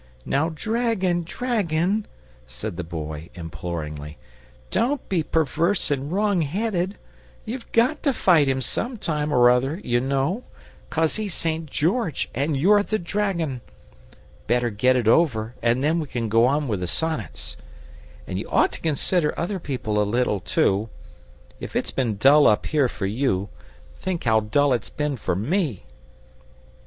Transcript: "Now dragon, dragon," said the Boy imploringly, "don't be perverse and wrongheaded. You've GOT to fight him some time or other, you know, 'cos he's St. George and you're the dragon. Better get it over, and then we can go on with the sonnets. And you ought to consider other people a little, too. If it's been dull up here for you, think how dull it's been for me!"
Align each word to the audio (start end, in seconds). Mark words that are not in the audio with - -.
"Now 0.25 0.49
dragon, 0.49 1.21
dragon," 1.23 2.07
said 2.47 2.75
the 2.75 2.83
Boy 2.83 3.29
imploringly, 3.35 4.17
"don't 4.71 5.07
be 5.07 5.21
perverse 5.21 5.91
and 5.91 6.11
wrongheaded. 6.11 6.97
You've 7.45 7.71
GOT 7.71 8.01
to 8.01 8.11
fight 8.11 8.47
him 8.47 8.61
some 8.61 8.97
time 8.97 9.31
or 9.31 9.51
other, 9.51 9.79
you 9.83 9.99
know, 9.99 10.43
'cos 10.89 11.17
he's 11.17 11.35
St. 11.35 11.67
George 11.69 12.31
and 12.33 12.57
you're 12.57 12.81
the 12.81 12.97
dragon. 12.97 13.61
Better 14.47 14.71
get 14.71 14.95
it 14.95 15.07
over, 15.07 15.53
and 15.61 15.83
then 15.83 15.99
we 15.99 16.07
can 16.07 16.29
go 16.29 16.47
on 16.47 16.67
with 16.67 16.79
the 16.79 16.87
sonnets. 16.87 17.55
And 18.25 18.39
you 18.39 18.49
ought 18.49 18.71
to 18.71 18.81
consider 18.81 19.37
other 19.39 19.59
people 19.59 20.01
a 20.01 20.03
little, 20.03 20.39
too. 20.39 20.89
If 21.59 21.75
it's 21.75 21.91
been 21.91 22.17
dull 22.17 22.47
up 22.47 22.65
here 22.65 22.87
for 22.87 23.05
you, 23.05 23.49
think 23.97 24.23
how 24.23 24.39
dull 24.39 24.73
it's 24.73 24.89
been 24.89 25.15
for 25.15 25.35
me!" 25.35 25.85